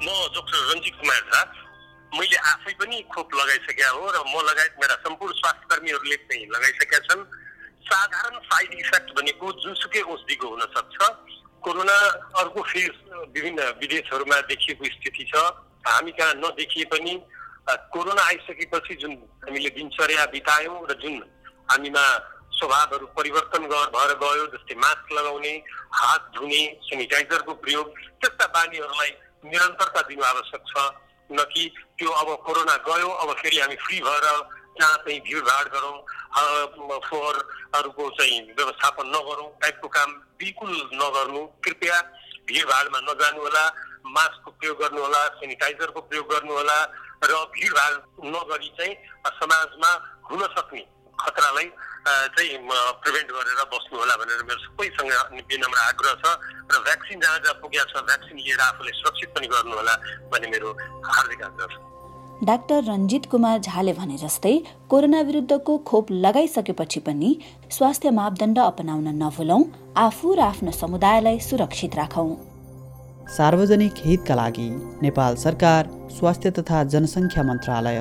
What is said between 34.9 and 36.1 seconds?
चाहिँ भिडभाड गरौँ